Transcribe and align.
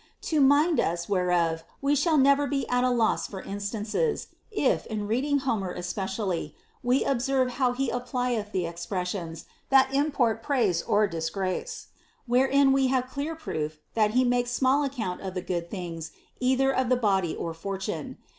To 0.23 0.41
mind 0.41 0.79
us 0.79 1.07
whereof 1.07 1.63
we 1.79 1.95
shall 1.95 2.17
never 2.17 2.47
be 2.47 2.67
at 2.67 2.83
a 2.83 2.89
loss 2.89 3.27
for 3.27 3.39
instances, 3.39 4.29
if, 4.49 4.87
in 4.87 5.05
reading 5.05 5.37
Homer 5.37 5.73
especially, 5.73 6.55
we 6.81 7.03
observe 7.03 7.51
how 7.61 7.73
he 7.73 7.91
ap 7.91 8.07
plieth 8.07 8.51
the 8.51 8.65
expressions 8.65 9.45
that 9.69 9.93
import 9.93 10.41
praise 10.41 10.81
or 10.81 11.05
disgrace; 11.07 11.89
wherein 12.25 12.71
we 12.73 12.87
have 12.87 13.11
clear 13.11 13.35
proof 13.35 13.77
that 13.93 14.15
he 14.15 14.23
makes 14.23 14.49
small 14.49 14.83
account 14.83 15.21
of 15.21 15.35
the 15.35 15.41
good 15.43 15.69
things 15.69 16.09
either 16.39 16.71
of 16.73 16.89
the 16.89 16.97
body 16.97 17.35
or 17.35 17.53
Fortune. 17.53 18.17